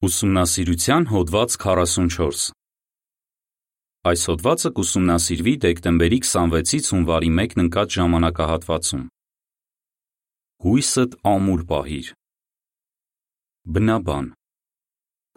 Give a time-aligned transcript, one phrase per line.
[0.00, 2.44] Ուսումնասիրության հոդված 44
[4.10, 9.02] Այս հոդվածը կուսումնասիրվի դեկտեմբերի 26-ից հունվարի 1-ն ընկած ժամանակահատվածում։
[10.64, 12.08] Հույսդ ամուր պահիր։
[13.76, 14.32] Բնաբան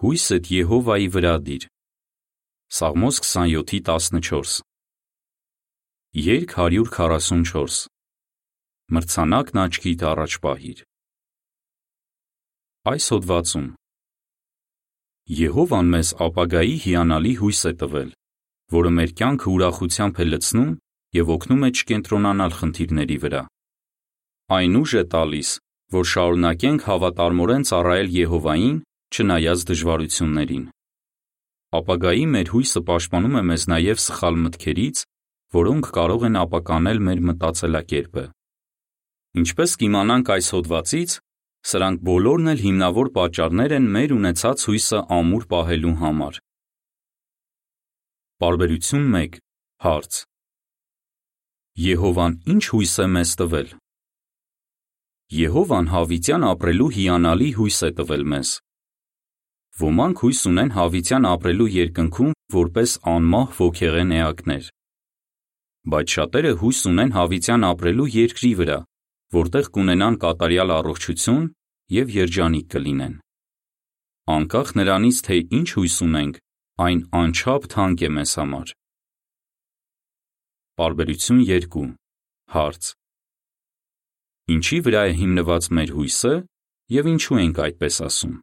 [0.05, 1.67] Հույսդ Եհովայի վրա դիր։
[2.79, 4.57] Սաղմոս 27:14
[6.31, 7.83] Երգ 144
[8.95, 10.89] Մրցանակն աչքիդ առաջ պահիր։
[12.95, 13.71] Այս հոդվածում
[15.23, 18.07] Եհովան մեզ ապագայի հիանալի հույս է տվել,
[18.75, 20.71] որը մեր կյանքը ուրախությամբ է լցնում
[21.15, 23.43] և օգնում է չկենտրոնանալ խնդիրների վրա։
[24.57, 25.49] Այն ուժ է տալիս,
[25.95, 28.77] որ շարունակենք հավատարմորեն ծառայել Եհովային,
[29.15, 30.65] չնայած դժվարություններին։
[31.79, 34.97] Ապագայի մեր հույսը պաշտպանում է մեզ նաև սխալ մտքերից,
[35.55, 38.25] որոնք կարող են ապականել մեր մտածելակերպը։
[39.39, 41.11] Ինչպես կիմանանք այս հոդվածից,
[41.63, 46.39] սրանք բոլորն էլ հիմնավոր պատճառներ են մեր ունեցած հույսը ամուր պահելու համար։
[48.43, 49.39] Պարբերություն 1.
[49.85, 50.19] Հարց.
[51.83, 53.73] Եհովան ի՞նչ հույս է մեզ տվել։
[55.33, 58.49] Եհովան հավիտյան ապրելու հիանալի հույս է տվել մեզ։
[59.81, 64.67] Ոմանք հույս ունեն հավիտյան ապրելու երկնքում որպես անմահ ոգեղեն էակներ։
[65.93, 68.77] Բայց շատերը հույս ունեն հավիտյան ապրելու երկրի վրա,
[69.33, 71.45] որտեղ կունենան կատարյալ առողջություն
[71.97, 73.15] և երջանիկ կլինեն։
[74.33, 76.39] Անկախ նրանից, թե ինչ հույս ունենք,
[76.85, 78.73] այն անչափ թանկ է մեզ համար։
[80.79, 81.83] Պարբերություն 2.
[82.53, 82.93] Հարց.
[84.53, 86.33] Ինչի վրա է հիմնված մեր հույսը
[86.93, 88.33] և ինչու ենք այդպես ասում։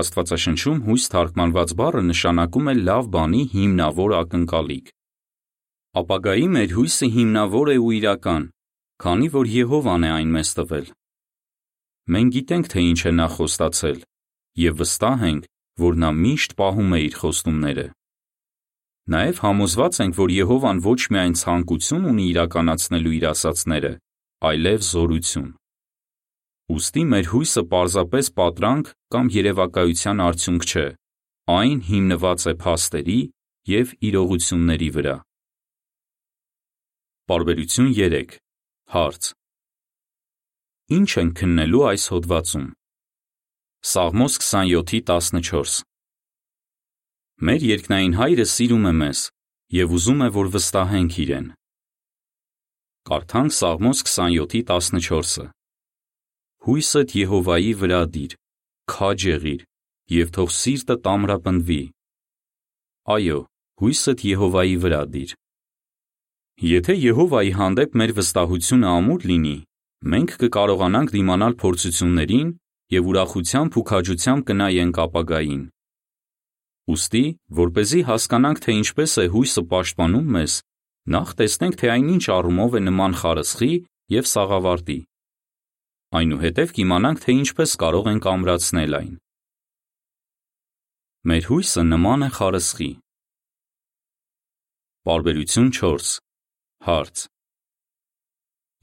[0.00, 4.94] Աստվածաշնչում հույս թարգմանված բառը նշանակում է լավ բանի հիմնավոր ակնկալիք։
[6.00, 8.44] Ապագայի մեր հույսը հիմնավոր է ու իրական,
[9.00, 10.88] քանի որ Եհովան է այն մեզ տվել։
[12.12, 13.98] Մենք գիտենք, թե ինչ է նա խոստացել,
[14.60, 15.46] և վստահ ենք,
[15.80, 17.86] որ նա միշտ պահում է իր խոստումները։
[19.14, 23.92] Նաև համոզված ենք, որ Եհովան ոչ միայն ցանկություն ունի իրականացնելու իր ասացները,
[24.50, 25.48] այլև զորություն։
[26.70, 30.86] Ուստի մեր հույսը պարզապես պատրանք կամ երևակայության արդյունք չէ,
[31.56, 33.18] այն հիմնված է փաստերի
[33.70, 35.16] և իրողությունների վրա։
[37.30, 38.38] Պարբերություն 3.
[38.90, 39.26] Հարց.
[40.90, 42.64] Ինչ ենք քննելու այս հոդվածում։
[43.90, 45.76] Սաղմոս 27:14
[47.46, 49.20] Մեր երկնային Հայրը սիրում է մեզ
[49.78, 51.46] և ուզում է, որ վստահենք իրեն։
[53.06, 55.46] Կարդանք Սաղմոս 27:14-ը։
[56.66, 58.32] Հույսդ Եհովայի վրա դիր,
[58.90, 59.62] քաջ եղիր,
[60.18, 61.82] և թող սիրտդ ամրապնդվի։
[63.14, 63.38] Այո,
[63.80, 65.39] հույսդ Եհովայի վրա դիր։
[66.60, 69.52] Եթե Եհովայի հանդեպ մեր վստահությունը ամուր լինի,
[70.12, 72.50] մենք կկարողանանք դիմանալ փորձություններին
[72.92, 75.62] և ուրախությամբ ու քաջությամբ կնայենք ապագային։
[76.92, 77.24] Ուստի,
[77.62, 80.52] որպեսզի հասկանանք, թե ինչպես է հույսը պաշտպանում մեզ,
[81.16, 83.72] նախ տեսնենք, թե այն ինչ առումով է նման խարսխի
[84.20, 85.00] և սաղավարտի։
[86.20, 89.12] Այնուհետև կիմանանք, թե ինչպես կարող ենք ամրացնել այն։
[91.30, 92.90] Մեր հույսը նման է խարսխի։
[95.08, 96.20] Պարբերություն 4.
[96.80, 97.26] Հարց.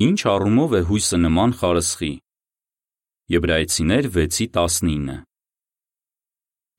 [0.05, 2.09] Ինչ առումով է հույսը նման խարսխի։
[3.33, 5.15] Եբրայեցիներ 6:19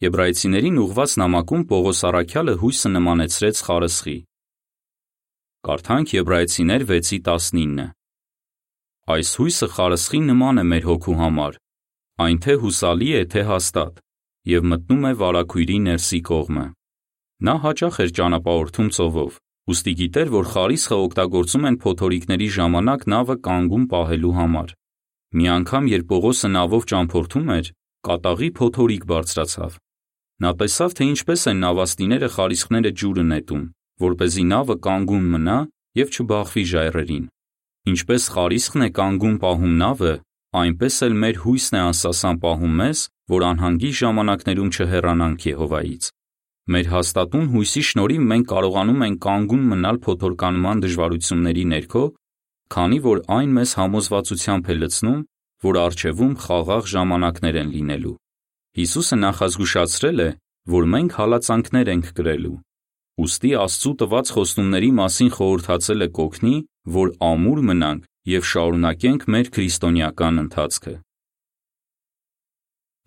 [0.07, 4.15] Եբրայեցիներին ուղված նամակում Պողոս առաքյալը հույսը նմանեցրեց խարսխի։
[5.67, 7.91] Կարդանք Եբրայեցիներ 6:19
[9.19, 11.61] Այս հույսը խարսխի նման է մեր հոգու համար,
[12.23, 14.01] այն թե հուսալի է, թե հաստատ,
[14.55, 16.67] և մտնում է վարագույրի ներսի կողմը։
[17.43, 19.33] Նա հաճախ էր ճանապարհորդում ծովով,
[19.69, 24.71] ուստի գիտեր, որ խարիսխը օգտագործում են փոթորիկների ժամանակ նավը կանգուն պահելու համար։
[25.39, 27.67] Մի անգամ, երբ Պողոսը նավով ճամփորդում էր,
[28.09, 29.75] կատաղի փոթորիկ բարձրացավ։
[30.39, 33.65] Նա տեսավ, թե ինչպես են նավաստիները խարիսխները ջուրը նետում,
[34.09, 35.59] որպեսզի նավը կանգուն մնա
[35.99, 37.25] և չբախվի ժայռերին։
[37.93, 40.15] Ինչպես խարիսխն է կանգուն պահում նավը,
[40.63, 46.13] այնպես էլ մեր հույսն է անսասան պահում մեզ, որ անհանգիստ ժամանակներում չհեռանանք Եհովայից։
[46.69, 52.03] Մեր հաստատուն հույսի շնորհիվ մենք կարողանում ենք կանգուն մնալ փոթորկանման դժվարությունների ներքո,
[52.75, 55.21] քանի որ այն մեզ համոզվածությամբ է լցնում,
[55.65, 58.17] որ առջևում խաղաղ ժամանակներ են լինելու։
[58.79, 60.29] Հիսուսը նախազգուշացրել է,
[60.69, 62.59] որ մենք հալածանքներ ենք կրելու։
[63.19, 66.57] Ուստի Աստծու տված խոստումների մասին խորհրդածելը կօգնի,
[66.99, 70.95] որ ամուր մնանք և շարունակենք մեր քրիստոնեական ընթացքը։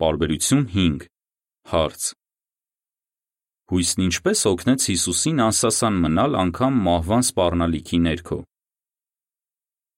[0.02, 1.06] Պարբերություն 5.
[1.72, 2.10] Հարց.
[3.70, 8.38] Հույսն ինչպե՞ս օգնեց Հիսուսին անսասան մնալ անգամ մահվան սպառնալիքի ներքո։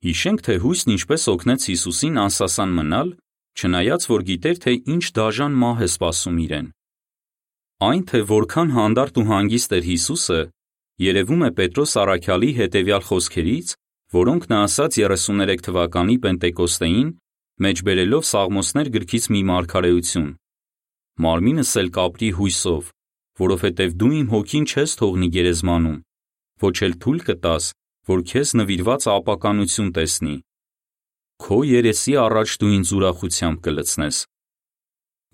[0.04, 3.08] Հիշենք, թե հույսն ինչպես օգնեց Հիսուսին անսասան մնալ
[3.54, 6.66] չնայած որ գիտեր, թե ինչ դաժան մահ է սպասում իրեն։
[7.88, 10.40] Այն, թե որքան հանդարտ ու հանգիստ էր Հիսուսը,
[11.04, 13.68] երևում է Պետրոս Արաքյալի հետևյալ խոսքերից,
[14.14, 17.08] որոնք նա ասաց 33 թվականի Պենտեկոստեին,
[17.64, 20.28] մեջբերելով Սաղմոսներ գրքից մի մարգարեություն.
[21.24, 22.92] Մարմինս էլ կապրի հույսով,
[23.40, 25.98] որովհետև դու իմ հոգին չես թողնի գերեզմանում,
[26.64, 27.64] ոչ էլ թույլ կտաս,
[28.10, 30.36] որ քեզ նվիրված ապականություն տեսնի։
[31.44, 34.18] Քո երեսի առաջ դու ինձ ուրախությամբ կլցնես։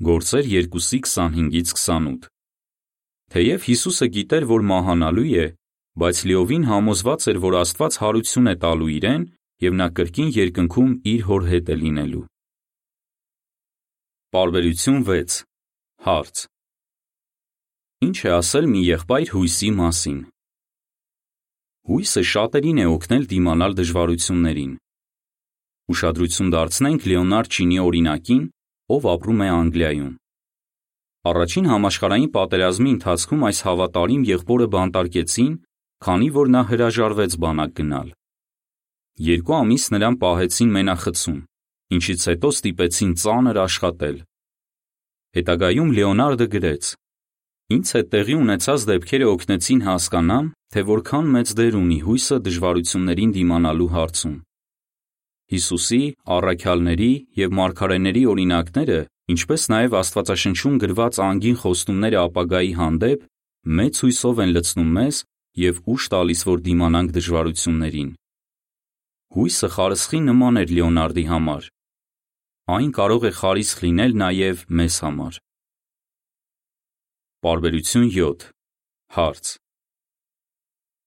[0.00, 2.30] Գործեր 2:25-ից 28
[3.30, 5.46] Թեև Հիսուսը գիտեր, որ մահանալու է,
[6.00, 9.26] բայց լիովին համոզված էր, որ Աստված հարություն է տալու իրեն
[9.66, 12.24] եւ նա կրկին երկնքում իր հոր հետ է լինելու։
[14.34, 15.38] Պարբերություն 6
[16.06, 16.42] Հարց
[18.00, 20.20] Ինչ է ասել մի եղբայր հույսի մասին։
[21.90, 24.70] Հույսը շատերին է օգնել դիմանալ դժվարություններին։
[25.92, 28.40] Ուշադրություն դարձնենք Լեոնարդ Չինի օրինակին,
[28.96, 30.14] ով ապրում է Անգլիայում։
[31.28, 35.52] Առաջին համաշխարհային պատերազմի ընթացքում այս հավատարիմ եղբորը բանտարկեցին,
[36.08, 38.08] քանի որ նա հրաժարվեց բանակ գնալ։
[39.28, 41.38] Երկու ամիս նրան պահեցին մենախցում,
[42.00, 44.16] ինչից հետո ստիպեցին ծանր աշխատել։
[45.36, 46.94] Հետագայում Լեոնարդը գրեց.
[47.70, 53.90] Ինձ հետ տեղի ունեցած դեպքերը օգնեցին հասկանամ, թե որքան մեծ դեր ունի հույսը դժվարություններին դիմանալու
[53.94, 54.32] հարցում։
[55.54, 56.00] Հիսուսի,
[56.34, 58.98] առաքյալների եւ մարգարեների օրինակները,
[59.34, 63.22] ինչպես նաեւ Աստվածաշնչում գրված անգին խոստումները ապագայի հանդեպ,
[63.78, 65.20] մեծ հույսով են լցնում մեզ
[65.62, 68.10] եւ ուշ տալիս, որ դիմանանք դժվարություններին։
[69.30, 71.70] Հույսը խարսխի նման էր Լեոնարդի համար։
[72.70, 75.38] Այն կարող է խարիսխ լինել նաեւ մեզ համար։
[77.40, 78.42] Պարբերություն 7
[79.16, 79.50] Հարց.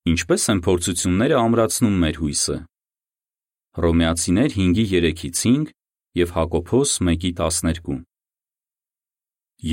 [0.10, 2.56] Ինչպե՞ս են փորձությունները ամրացնում մեր հույսը։
[3.78, 5.70] Հռոմեացիներ 5:3-ից 5
[6.22, 8.02] եւ Հակոբոս 1:12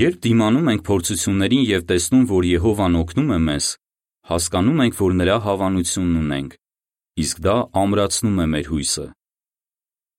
[0.03, 3.73] Երբ դիմանում ենք փորձություններին եւ տեսնում, որ Եհովան օգնում է մեզ,
[4.29, 6.51] հասկանում ենք, որ նրա հավանությունն ունենք,
[7.25, 7.57] իսկ դա
[7.89, 9.07] ամրացնում է մեր հույսը։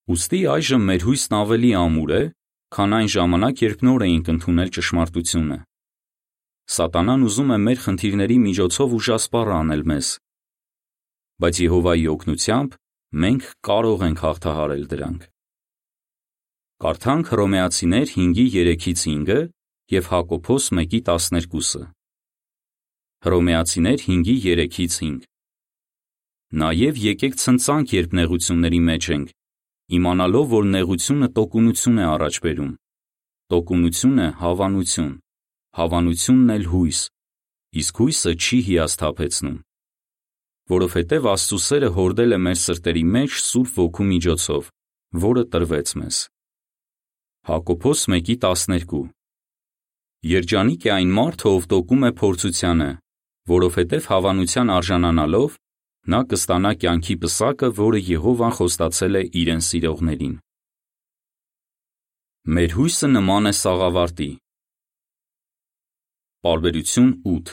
[0.10, 2.24] Ոստի այժմ մեր հույսն ավելի ամուր է,
[2.74, 5.66] քան այն ժամանակ, երբ նոր էինք ընդունել ճշմարտությունը։
[6.72, 10.10] Սատանան ուզում է մեր խնդիրների միջոցով ուժասպառ անել մեզ։
[11.44, 12.76] Բայց Եհովայի օգնությամբ
[13.24, 15.26] մենք կարող ենք հաղթահարել դրանք։
[16.86, 19.40] Կարդանք Հռոմեացիներ 5:3-ից 5-ը
[19.96, 21.84] եւ Հակոբոս 1:12-ը։
[23.28, 25.28] Հռոմեացիներ 5:3-ից 5
[26.62, 29.36] Նաև եկեք ցնցանք, երբ նեղությունների մեջ ենք,
[29.98, 32.72] իմանալով, որ նեղությունը տոկունություն է առաջ բերում։
[33.52, 35.14] Տոկունությունը հավանություն,
[35.80, 37.02] հավանությունն էլ հույս,
[37.82, 39.60] իսկ հույսը չի հիասթափեցնում
[40.72, 44.68] որովհետև Աստծո սերը հորդել է մեր սրտերի մեջ Սուրբ Ոգու միջոցով,
[45.24, 46.20] որը տրվեց մեզ։
[47.50, 49.02] Հակոբոս 1:12
[50.32, 52.90] Երջանիկ է այն մարդը, ով տոկում է փորձությանը,
[53.52, 55.58] որովհետև հավանության արժանանալով
[56.12, 60.36] նա կստանա կյանքի պսակը, որը Եհովան խոստացել է իրեն սիրողներին։
[62.54, 64.32] Մեր հույսը նման է սաղավարտի։
[66.42, 67.50] Պարբերություն 8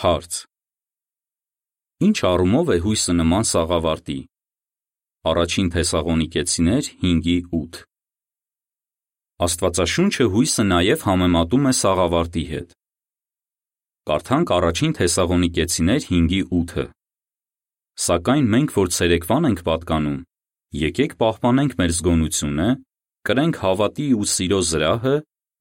[0.00, 0.36] Հարց.
[2.06, 4.16] Ինչ առումով է հույսը նման սաղավարտի։
[5.28, 7.82] Առաջին Թեսաղոնիկեցիներ 5:8
[9.44, 12.72] Աստվածաշունչը հույսը նաև համեմատում է սաղավարտի հետ։
[14.08, 16.86] Կարդանք առաջին Թեսաղոնիկեցիներ 5:8-ը։
[18.08, 20.18] Սակայն մենք, որ ցերեկվան ենք պատկանում,
[20.86, 22.68] եկեք պահպանենք մեր զգոնությունը,
[23.28, 25.16] կրենք հավատի ու սիրո զրահը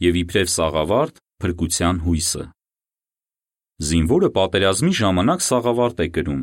[0.08, 2.44] եւ իբրև սաղավարտ փրկության հույսը։
[3.82, 6.42] Զինվորը պատերազմի ժամանակ սաղավարտ է կրում,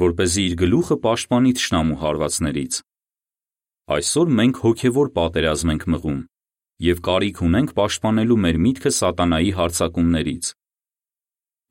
[0.00, 2.78] որպեսզի իր գլուխը պաշտպանի թշնամու հարվածներից։
[3.90, 6.20] Այսօր մենք հոգևոր պատերազմ ենք մղում
[6.80, 10.48] եւ կարիք ունենք պաշտպանելու մեր միտքը սատանայի հարձակումներից։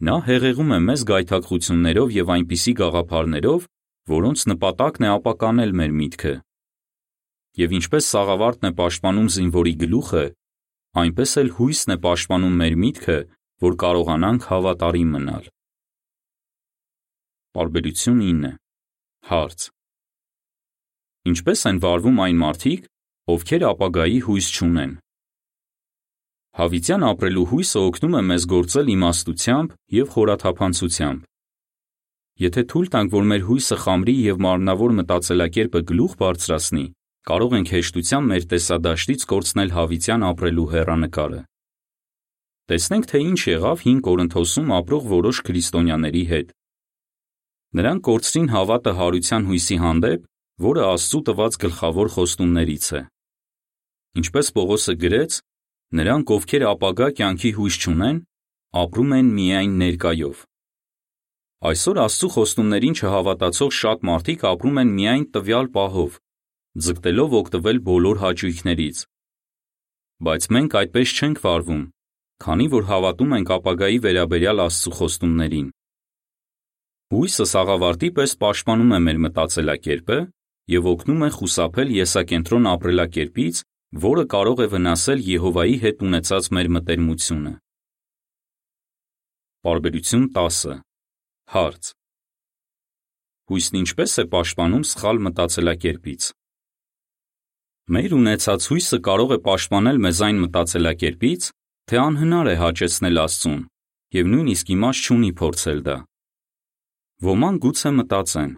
[0.06, 3.66] Նա հեղեղում է մեզ գայթակղություններով եւ այնպիսի գաղափարներով,
[4.14, 6.36] որոնց նպատակն է ապականել մեր միտքը։
[7.60, 10.26] Եվ ինչպես սաղավարտն է պաշտպանում զինվորի գլուխը,
[11.02, 13.18] այնպես էլ հույսն է պաշտպանում մեր միտքը
[13.60, 15.48] որ կարողանանք հավատարիմ մնալ։
[17.58, 18.52] Պարբերություն 9
[19.30, 19.66] Հարց.
[21.30, 22.86] Ինչպե՞ս են վարվում այն մարդիկ,
[23.36, 24.94] ովքեր ապագայի հույս չունեն։
[26.60, 31.28] Հավիտյան ապրելու հույսը օգնում է մեզ գործել իմաստությամբ եւ խորաթափանցությամբ։
[32.40, 36.86] Եթե թույլ տանք, որ մեր հույսը խամրի եւ մարմնավոր մտածելակերպը գլուխ բարձրացնի,
[37.28, 41.42] կարող ենք հեշտությամբ մեր տեսադաշտից կորցնել հավիտյան ապրելու հերանեկարը։
[42.70, 46.52] Տեսնենք, թե ինչ եղավ 5 Կորինթոսում ապրող որոշ քրիստոնյաների հետ։
[47.80, 50.28] Նրանք կորցրին հավատը հարության հույսի հանդեպ,
[50.66, 53.02] որը Աստծո տված գլխավոր խոստումներից է։
[54.22, 55.40] Ինչպես Պողոսը գրեց,
[55.98, 58.18] նրանք, ովքեր ապագա կյանքի հույս չունեն,
[58.86, 60.48] ապրում են միայն ներկայով։
[61.70, 66.20] Այսօր Աստծո խոստումներին չհավատացող շատ մարդիկ ապրում են միայն տվյալ պահով,
[66.86, 69.08] ձգտելով օգտվել բոլոր հաճույքներից։
[70.30, 71.84] Բայց մենք այդպես չենք վարվում,
[72.44, 75.68] քանի որ հավատում ենք ապագայի վերաբերյալ Աստծո խոստումներին։
[77.10, 80.18] Հույսը սաղավարտի պես պաշտպանում է մեր մտածելակերպը
[80.70, 83.62] եւ օգնում է խուսափել եսակենտրոն ապրելակերպից,
[84.06, 87.54] որը կարող է վնասել Եհովայի հետ ունեցած մեր մտերմությունը։
[89.66, 90.76] Բարբերություն 10
[91.50, 91.94] Հարց.
[93.50, 96.28] Հույսն ինչպես է պաշտպանում սխալ մտածելակերպից։
[97.90, 101.48] Մեր ունեցած հույսը կարող է պաշտպանել մեզ այն մտածելակերպից,
[101.90, 103.62] թե անհնար է հաճեցնել Աստծուն,
[104.14, 105.96] եւ նույնիսկ իմաստ չունի փորձել դա։
[107.26, 108.52] Ոմանք գուցե մտածեն.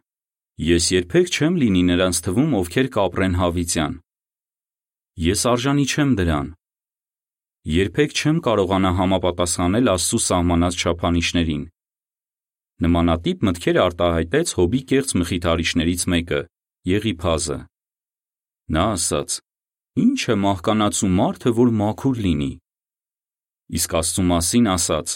[0.61, 3.93] Ես երբեք չեմ լինի նրանց թվում, ովքեր կապրեն հավիտյան։
[5.31, 6.49] Ես արժանի չեմ դրան։
[7.71, 11.63] Երբեք չեմ կարողանա համապատասխանել Աստծո սահմանած չափանիշներին։
[12.81, 16.39] Նմանատիպ մտքեր արտահայտեց Հոբի կեղծ մխիթարիչներից մեկը՝
[16.91, 17.57] Եղիփազը։
[18.75, 19.39] Նա ասաց.
[20.01, 22.51] Ինչ է մահկանացու մարդը, որ մաքուր լինի։
[23.71, 25.13] Իսկ Աստծո մասին ասաց.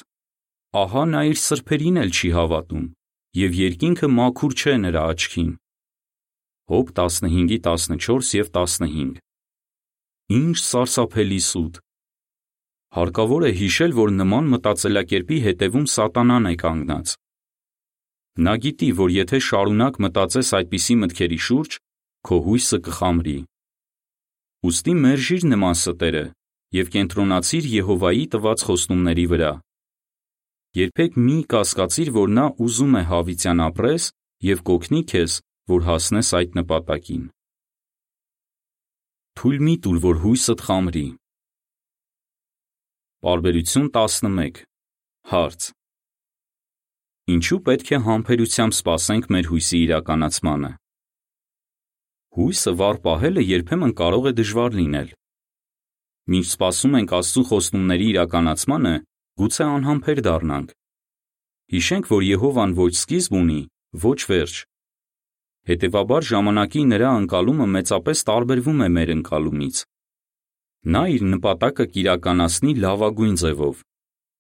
[0.80, 2.86] Ահա նա իր սրբերին էլ չի հավատում
[3.36, 5.50] եւ երկինքը մաքուր չէ նրա աչքին։
[6.72, 9.20] Հոբ 15:14 եւ 15
[10.36, 11.82] Ինչ սարսափելի սուտ։
[12.96, 17.14] Հարկավոր է հիշել, որ նման մտածելակերպի հետևում սատանան է կանգնած։
[18.46, 21.78] Նա գիտի, որ եթե շարունակ մտածես այդպիսի մտքերի շուրջ,
[22.26, 23.38] քո հույսը կխամրի։
[24.66, 26.26] Ոստի մերժիր նման ստերը
[26.76, 29.52] և կենտրոնացիր Եհովայի տված խոստումների վրա։
[30.76, 34.08] Երբեք մի կասկածիր, որ նա ուզում է հավիտյան ապրես
[34.50, 35.38] և կօգնի քեզ,
[35.72, 37.24] որ հասնես այդ նպատակին։
[39.40, 41.08] Թույլ մի տուր, որ հույսդ խամրի։
[43.26, 44.64] Պարբերություն 11
[45.32, 45.72] Հարց.
[47.36, 50.72] Ինչու պետք է համբերությամբ սպասենք մեր հույսի իրականացմանը։
[52.36, 55.10] Հույսը վառ պահելը երբեմն կարող է դժվար լինել,
[56.26, 58.94] Մինչ սպասում ենք Աստծո խոստումների իրականացմանը,
[59.42, 60.70] գուցե անհամբեր դառնանք։
[61.76, 63.60] Հիշենք, որ Եհովան ոչ սկիզբ ունի,
[64.06, 64.56] ոչ վերջ։
[65.70, 69.84] Հետևաբար ժամանակի նրա անկալումը մեծապես տարբերվում է մեր անկալումից։
[70.96, 73.80] Նա իր նպատակը կիրականացնի լավագույն ձևով,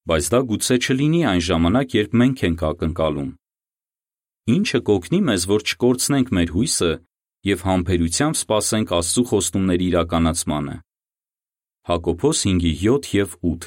[0.10, 3.32] բայց դա գուցե չլինի այն ժամանակ, երբ մենք ենք ակնկալում։
[4.56, 6.92] Ինչը կօգնի մեզ, որ չկորցնենք մեր հույսը
[7.50, 10.76] եւ համբերությամբ սպասենք Աստծո խոստումների իրականացմանը։
[11.86, 13.66] Հակոբոս 5:7 եւ 8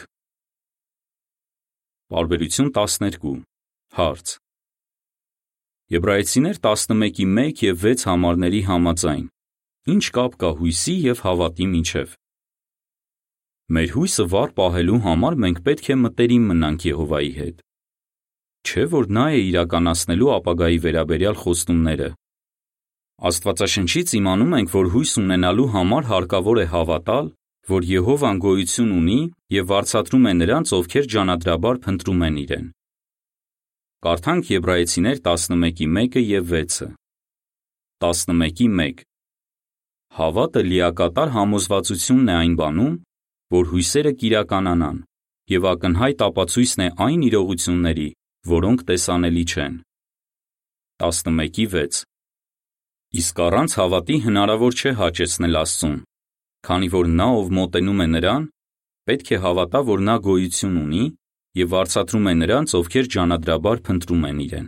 [2.10, 3.44] Պարբերություն 12
[3.94, 4.32] Հարց.
[5.94, 9.28] Եբրայեցիներ 11:1 եւ 6 համարների համաձայն
[9.94, 12.18] Ինչ կապ կա հույսի եւ հավատի միջև։
[13.78, 17.56] Մեր հույսը վառ պահելու համար մենք պետք է մտերիմ մնանք Եհովայի հետ։
[18.66, 22.10] Չէ՞ որ նա է իրականացնելու ապագայի վերաբերյալ խոստումները։
[23.30, 27.37] Աստվածաշնչից իմանում ենք, որ հույս ունենալու համար հարկավոր է հավատալ,
[27.68, 29.18] որ Եհովան գոյություն ունի
[29.52, 32.66] եւ վարձատրում է նրանց, ովքեր ջանադրաբար փնտրում են իրեն։
[34.06, 36.88] Կարդանք Եբրայեցիներ 11:1-ը եւ 6-ը։
[37.98, 39.04] 11:1
[40.18, 42.94] Հավատը լիակատար համոզվածությունն է այն բանում,
[43.58, 44.96] որ հույսերը կիրականանան,
[45.52, 48.08] եւ ակնհայտ ապացույցն է այն իրողությունների,
[48.54, 49.74] որոնք տեսանելի չեն։
[51.04, 52.04] 11:6
[53.18, 55.98] Իսկ առանց հավատի հնարավոր չէ հաճեցնել Աստծուն,
[56.68, 58.42] քանի որ նա, ով մոտենում է նրան,
[59.08, 61.04] պետք է հավատա, որ նա գոյություն ունի
[61.58, 64.66] եւ վարձատրում է նրանց, ովքեր ջանադրաբար փնտրում են իրեն։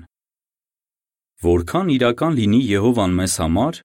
[1.41, 3.81] Որքան իրական լինի Եհովան մեզ համար,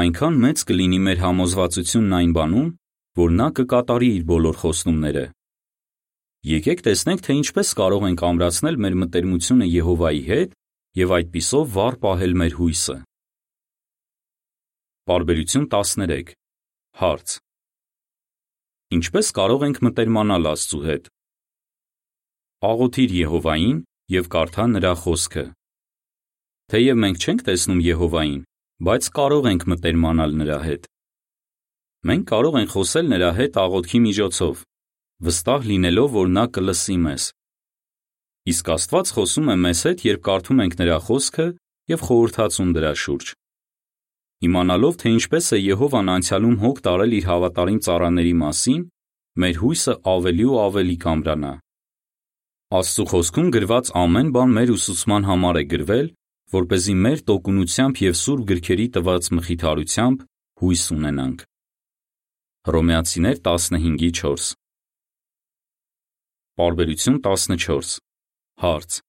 [0.00, 2.68] այնքան մեծ կլինի մեր համոզվածությունն այն բանում,
[3.16, 5.24] որ նա կկատարի իր բոլոր խոստումները։
[6.46, 10.52] Եկեք տեսնենք, թե ինչպես կարող ենք ամրացնել մեր մտերմությունը Եհովայի հետ
[11.00, 12.96] եւ այդпիսով վառ պահել մեր հույսը։
[15.06, 16.36] Բարբերություն 13
[16.96, 17.45] Հարց.
[18.94, 21.06] Ինչպես կարող ենք մտերմանալ Աստծու հետ։
[22.66, 23.78] Աղոթիր Եհովային
[24.14, 25.42] եւ կարդա նրա խոսքը։
[26.70, 28.44] Թեև մենք չենք տեսնում Եհովային,
[28.86, 30.86] բայց կարող ենք մտերմանալ նրա հետ։
[32.06, 34.62] Մենք կարող ենք խոսել նրա հետ աղոթքի միջոցով,
[35.26, 37.24] վստահ լինելով, որ նա կլսի մեզ։
[38.54, 41.46] Իսկ Աստված խոսում է մեզ հետ, երբ կարդում ենք նրա խոսքը
[41.90, 43.34] եւ խորհրդացում դրա շուրջ։
[44.44, 48.82] Իմանալով, թե ինչպես է Եհովան անցյալում հոգ տարել իր հավատարիմ ծառաների մասին,
[49.40, 51.52] մեր հույսը ավելի ու ավելի կամրանա։
[52.76, 56.06] Աստծո խոսքում գրված ամեն բան մեր ուսուցման համար է գրվել,
[56.56, 60.18] որ เป զի մեր տոկունությամբ եւ սուրբ գրքերի տված մխիթարությամբ
[60.60, 61.38] հույս ունենանք։
[62.66, 64.46] Հռոմեացիներ 15:4
[66.60, 67.98] Պարբերություն 14
[68.62, 69.00] Հարց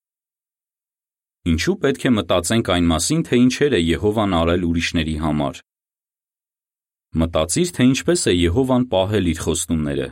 [1.52, 5.56] Ինչու պետք է մտածենք այն մասին, թե ինչեր է Եհովան արել ուրիշների համար։
[7.22, 10.06] Մտածիր, թե ինչպես է Եհովան պահել իր խոստումները։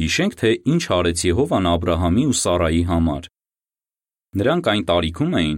[0.00, 3.28] Հիշենք, թե ինչ արեց Եհովան Աբ รา համի ու Սարայի համար։
[4.40, 5.56] Նրանք այն տարիքում էին,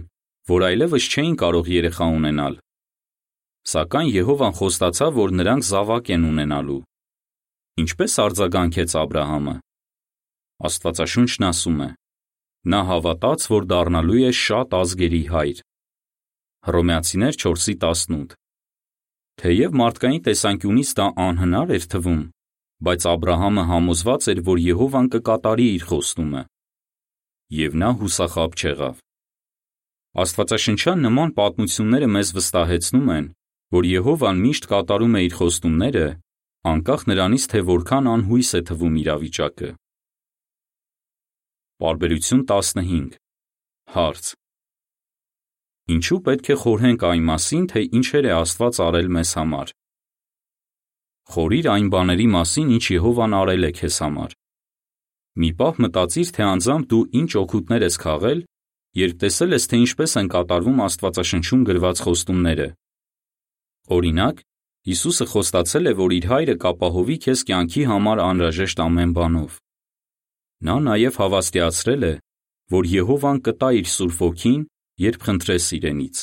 [0.53, 2.55] որ այլևս չէին կարող երեխա ունենալ։
[3.73, 6.79] Սակայն Եհովան խոստացավ, որ նրանք զավակ են ունենալու։
[7.83, 9.55] Ինչպես արձագանքեց Աբ รา համը։
[10.67, 11.89] Աստվածաշունչն ասում է.
[12.68, 15.60] Նա հավատաց, որ դառնալու է շատ ազգերի հայր։
[16.68, 18.34] Հռոմեացիներ 4:18
[19.40, 22.22] Թեև մարդկային տեսանկյունից դա անհնար էր թվում,
[22.84, 26.42] բայց Աբ รา համը համոզված էր, որ Եհովան կկատարի իր խոստումը։
[27.62, 28.96] Եվ նա հուսախաբ չեղավ։
[30.22, 33.26] Աստվածաշնչյան նման պատմությունները մեզ վստահեցնում են,
[33.78, 36.06] որ Եհովան միշտ կատարում է իր խոստումները,
[36.68, 39.70] անկախ նրանից, թե որքան անհույս է թվում իրավիճակը։
[41.78, 43.12] Պարբերություն 15
[43.94, 44.30] Հարց.
[45.94, 49.70] Ինչու պետք է խորհենք այն մասին, թե ինչեր է Աստված արել մեզ համար։
[51.34, 54.34] Խորիր այն բաների մասին, ինչ Եհովան արել է քեզ համար։
[55.38, 58.42] Մի պահ մտածիր, թե անձամբ դու ինչ օգուտներ ես քաղել,
[58.98, 62.68] երբ տեսել ես, թե ինչպես են կատարվում Աստվածաշնչում գրված խոստումները։
[63.94, 64.44] Օրինակ,
[64.88, 69.62] Հիսուսը խոստացել է, որ իր հայրը կապահովի քեզ կյանքի համար անհրաժեշտ ամեն բանով։
[70.58, 72.14] Նա նաև հավաստիացրել է,
[72.74, 74.62] որ Եհովան կտա իր Սուրբ Ոգին
[74.98, 76.22] երբ խնդրես իրենից։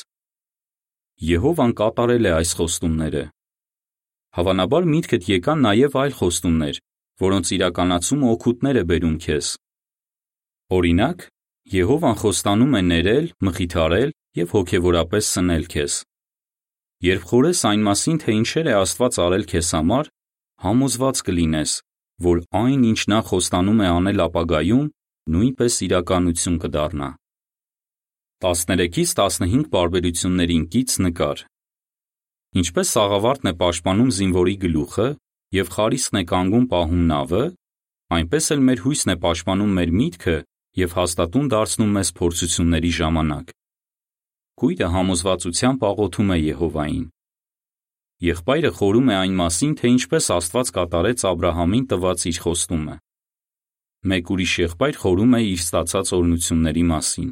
[1.26, 3.22] Եհովան կատարել է այս խոստումները։
[4.36, 6.80] Հավանաբար միտքդ եկան նաև այլ խոստումներ,
[7.24, 9.48] որոնց իրականացումը օգուտներ է բերում քեզ։
[10.76, 11.24] Օրինակ,
[11.76, 15.94] Եհովան խոստանում է ներել, մխիթարել եւ հոգեվորապես սնել քեզ։
[17.06, 20.12] Երբ խորես այն մասին, թե ինչեր է Աստված արել քեզ համար,
[20.66, 21.72] համոզված կլինես,
[22.24, 24.86] որ այն, ինչ նա խոստանում է անել ապագայում,
[25.34, 27.08] նույնպես իրականություն կդառնա։
[28.44, 31.44] 13-ից 15 պարբերություններին կից նկար։
[32.60, 35.08] Ինչպես սաղավարտն է պաշտպանում զինվորի գլուխը
[35.56, 37.42] եւ խարիսկն է կանգուն պահում նավը,
[38.16, 40.36] այնպես էլ մեր հույսն է պաշտպանում մեր միտքը
[40.76, 43.52] եւ հաստատուն դարձնում մեզ փորձությունների ժամանակ։
[44.56, 47.04] Կույրը համոզվածությամբ աղոթում է Եհովային։
[48.24, 52.94] Եղբայրը խորում է այն մասին, թե ինչպես Աստված կատարեց Աբ รา համին տված իր խոստումը։
[54.08, 57.28] Մեկ ուրիշ եղբայր խորում է իր ստացած օրհնությունների մասին։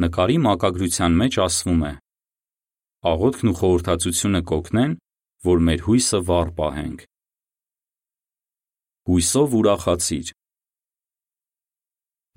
[0.00, 1.92] Նկարի մակագրության մեջ ասվում է.
[3.12, 4.96] Աղոթքն ու խորհրդածությունը կօգնեն,
[5.44, 7.06] որ մեր հույսը վառ պահենք։
[9.06, 10.34] Հույսով ուրախացիր։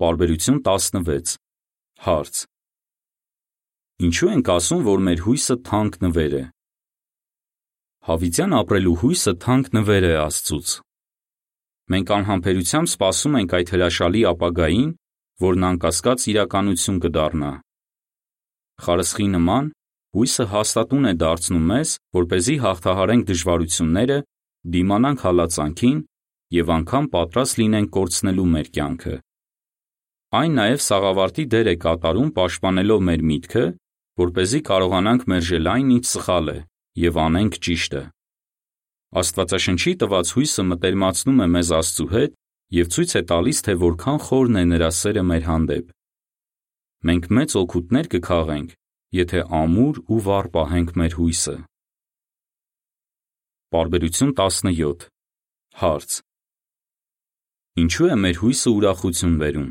[0.00, 1.36] Պարբերություն 16
[2.04, 2.46] Հարց.
[4.00, 6.44] Ինչու ենք ասում, որ մեր հույսը թանկ նվեր է։
[8.09, 10.73] Հավիտյան ապրելու հույսը թանկ նվեր է Աստծուց։
[11.93, 14.91] Մենք անհամբերությամբ սպասում ենք այդ հրաշալի ապագային,
[15.45, 17.51] որն անկասկած իրականություն կդառնա։
[18.85, 19.71] Խարսխի նման
[20.15, 24.17] հույսը հաստատուն է դարձնում մեզ, որ เป զի հաղթահարենք դժվարությունները,
[24.75, 25.97] դիմանանք հալածանքին
[26.55, 29.15] եւ անգամ պատրաստ լինենք կորցնելու մեր կյանքը։
[30.39, 33.65] Այն նաև սաղավարտի դեր է կատարում պաշտպանելով մեր միտքը,
[34.21, 36.57] որ เป զի կարողանանք մերժել այն, ինչ սխալ է,
[37.00, 38.02] եւ անենք ճիշտը։
[39.20, 42.36] Աստվածաշնչի տված հույսը մտերմացնում է մեզ Աստծու հետ
[42.76, 45.86] եւ ցույց է տալիս, թե որքան խորն է նրա սերը մեր հանդեպ։
[47.10, 48.70] Մենք մեծ օգուտներ կքաղենք,
[49.18, 51.56] եթե ամուր ու վառ պահենք մեր հույսը։
[53.74, 55.06] Պարբերություն 17
[55.80, 56.10] Հարց.
[57.80, 59.68] Ինչու է մեր հույսը ուրախություն բերում։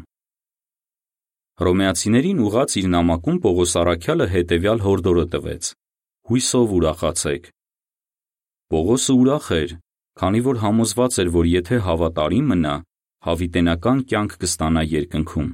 [1.60, 5.72] Հռոմեացիներին ուղաց իր նամակում Պողոս Արաքյալը հետևյալ հորդորը տվեց.
[6.30, 7.46] Հույսով ուրախացեք։
[8.70, 9.72] Պողոսը ուրախ էր,
[10.22, 12.74] քանի որ համոզված էր, որ եթե հավատարի մնա,
[13.26, 15.48] հավիտենական կյանք կստանա երկնքում։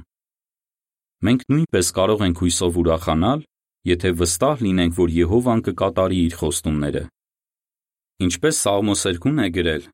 [1.24, 3.46] Մենք նույնպես կարող ենք հույսով ուրախանալ,
[3.88, 7.02] եթե վստահ լինենք, որ Եհովան կկատարի իր խոստումները։
[8.26, 9.88] Ինչպես Սաղմոսերկուն է գրել.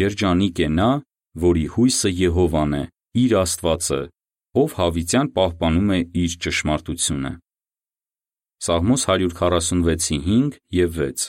[0.00, 0.90] Երջանիկ է նա,
[1.44, 2.82] որի հույսը Եհովան է,
[3.20, 4.00] իր Աստվածը,
[4.64, 7.36] ով հավիտյան պահպանում է իր ճշմարտությունը։
[8.60, 11.22] Սաղմոս 146:5 եւ 6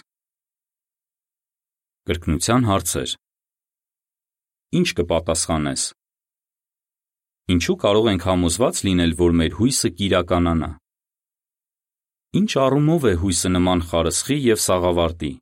[2.09, 3.13] Կրկնության հարցեր
[4.79, 5.85] Ինչ կպատասխանես։
[7.55, 10.71] Ինչու կարող ենք համոզված լինել, որ մեր հույսը կիրականանա։
[12.41, 15.33] Ինչ առումով է հույսը նման խարսխի եւ սաղավարտի։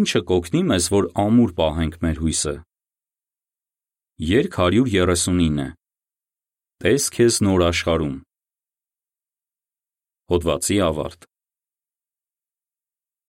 [0.00, 2.54] Ինչը կօգնի մեզ, որ ամուր պահենք մեր հույսը։
[4.34, 5.72] Երկ 139
[6.80, 8.22] Տես քեզ նոր աշխարում։
[10.32, 11.26] Հոդվացի ավարտ